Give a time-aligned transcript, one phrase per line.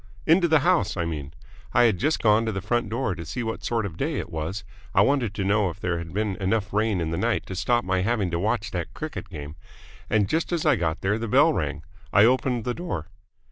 [0.25, 1.31] "Into the house, I mean.
[1.75, 4.15] I had just gone to the front door to see what sort of a day
[4.17, 4.63] it was
[4.95, 7.85] I wanted to know if there had been enough rain in the night to stop
[7.85, 9.57] my having to watch that cricket game
[10.09, 11.83] and just as I got there the bell rang.
[12.11, 13.09] I opened the door."